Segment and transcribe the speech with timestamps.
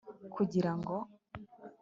[0.33, 0.95] kugira ngo